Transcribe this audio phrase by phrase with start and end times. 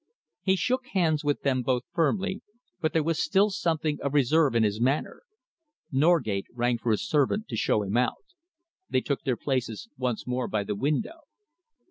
[0.41, 2.41] He shook hands with them both firmly,
[2.79, 5.21] but there was still something of reserve in his manner.
[5.91, 8.25] Norgate rang for his servant to show him out.
[8.89, 11.19] They took their places once more by the window.